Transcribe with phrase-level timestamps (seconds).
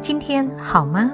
[0.00, 1.10] 今天好吗？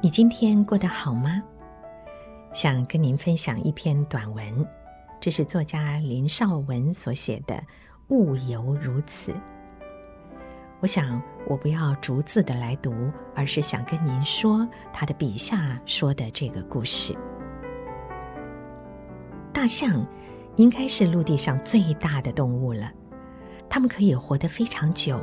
[0.00, 1.40] 你今天过得好吗？
[2.52, 4.66] 想跟您分享一篇短文，
[5.20, 7.54] 这是作家林绍文所写的
[8.08, 9.30] 《物犹如此》。
[10.80, 12.92] 我想，我不要逐字的来读，
[13.32, 17.16] 而是想跟您说他的笔下说的这个故事。
[19.52, 20.04] 大象
[20.56, 22.90] 应该是陆地上最大的动物了。
[23.68, 25.18] 它们可以活得非常久，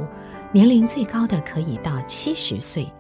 [0.51, 2.91] 年龄最高的可以到七十岁。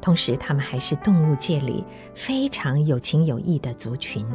[0.00, 1.84] 同时，它们还是动物界里
[2.14, 4.26] 非常有情有义的族群。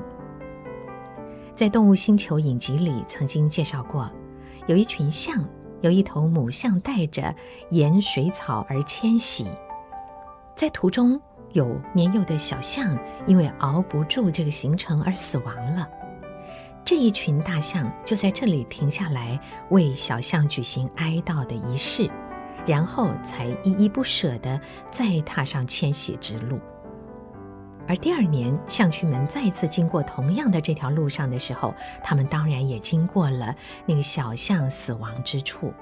[1.53, 4.09] 在《动物星球》影集里曾经介绍过，
[4.67, 5.43] 有一群象，
[5.81, 7.35] 有一头母象带着
[7.71, 9.45] 沿水草而迁徙，
[10.55, 11.19] 在途中
[11.51, 15.85] 有年幼的小象因为熬不住这个行程而死亡了。
[16.87, 19.37] 这一群大象就在这里停下来，
[19.71, 22.09] 为小象举行哀悼的仪式，
[22.65, 24.57] 然后才依依不舍地
[24.89, 26.57] 再踏上迁徙之路。
[27.89, 33.53] 而第二年，象群们再次经过同样的这条路上的时候，他们当然也经过了
[33.85, 35.73] 那个小象死亡之处。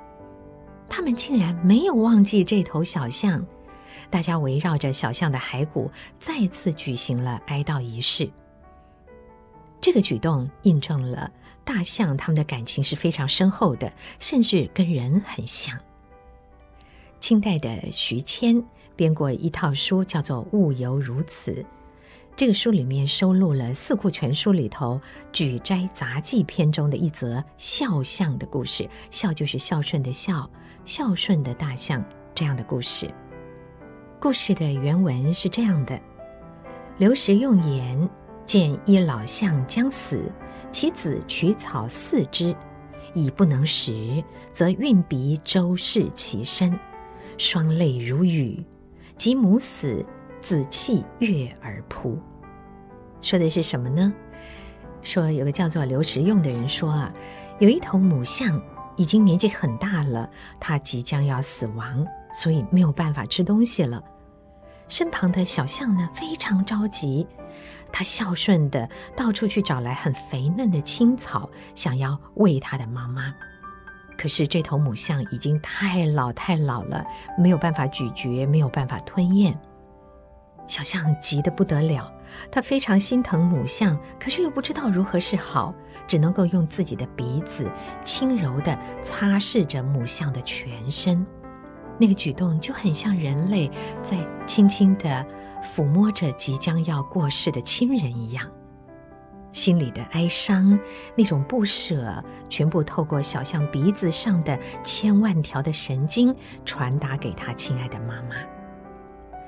[0.89, 3.45] 他们竟然没有忘记这头小象，
[4.09, 8.27] 大家围绕着小象的骸骨，再次举行了哀悼仪式。
[9.85, 11.29] 这个举动印证了
[11.63, 15.77] 大象他们的感情是非常深厚的，甚至跟人很像。
[17.19, 21.51] 清代的徐谦编过一套书，叫做《物犹如此》。
[22.35, 24.95] 这个书里面收录了《四库全书》里头
[25.31, 28.89] 《举斋杂记》篇中的一则孝象的故事。
[29.11, 30.49] 孝就是孝顺的孝，
[30.83, 33.07] 孝顺的大象这样的故事。
[34.19, 36.01] 故事的原文是这样的：
[36.97, 38.09] 刘时用言。
[38.45, 40.31] 见一老象将死，
[40.71, 42.55] 其子取草饲之，
[43.13, 46.77] 已不能食，则运鼻周视其身，
[47.37, 48.63] 双泪如雨。
[49.17, 50.05] 及母死，
[50.41, 52.19] 子弃月而扑。
[53.21, 54.13] 说的是什么呢？
[55.01, 57.13] 说有个叫做刘时用的人说啊，
[57.59, 58.61] 有一头母象
[58.97, 60.29] 已经年纪很大了，
[60.59, 64.03] 它即将要死亡，所以没有办法吃东西了。
[64.87, 67.25] 身旁的小象呢，非常着急。
[67.91, 73.33] 它孝顺的到处去找来很肥嫩的青草，想要喂它的妈妈。
[74.17, 77.05] 可是这头母象已经太老太老了，
[77.37, 79.57] 没有办法咀嚼，没有办法吞咽。
[80.67, 82.11] 小象急得不得了，
[82.51, 85.73] 它非常心疼母象，可是又不知道如何是好，
[86.07, 87.69] 只能够用自己的鼻子
[88.03, 91.25] 轻柔地擦拭着母象的全身。
[91.97, 93.69] 那个举动就很像人类
[94.01, 95.25] 在轻轻地
[95.63, 98.45] 抚摸着即将要过世的亲人一样，
[99.51, 100.77] 心里的哀伤，
[101.15, 106.35] 那种不舍，全部透过小象鼻子上的千万条的神经
[106.65, 108.35] 传达给他亲爱的妈妈。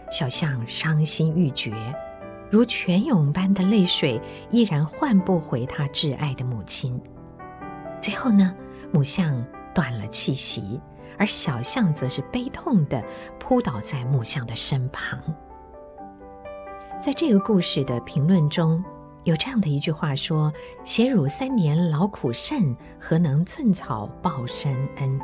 [0.09, 1.74] 小象伤心欲绝，
[2.50, 7.00] 如泉涌般的泪水依然唤不回他挚爱的母亲。
[8.02, 8.56] 最后呢，
[8.94, 10.80] 母象断了气息。
[11.18, 13.03] 而小象则是悲痛地
[13.40, 15.19] 扑倒在母象的身旁。
[17.00, 18.84] 在这个故事的评论中，
[19.23, 20.51] 有这样的一句话说
[20.84, 25.19] ：“携汝三年劳苦甚，何能寸草报深恩？”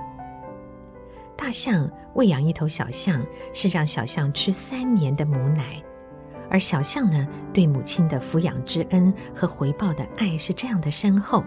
[1.35, 5.81] 大象喂养一头小象，是让小象吃三年的母奶，
[6.50, 11.44] 而小象呢，对母亲的抚养之恩和回报的爱是这样的深厚。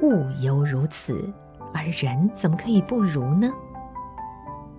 [0.00, 1.30] 物犹如此。
[1.76, 3.52] 而人怎么可以不如呢？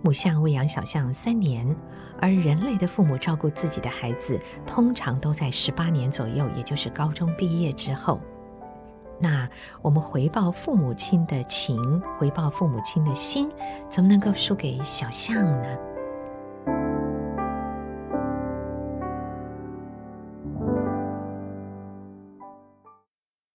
[0.02, 1.76] 母象喂养小象三年，
[2.20, 8.20] 而人类的父母照顾自己的孩子，通常都在十八年左右，也就是高中毕业之后。
[9.20, 9.50] 那
[9.82, 13.50] 我们回报父母亲的情，回报父母亲的心，
[13.90, 15.78] 怎么能够输给小象呢？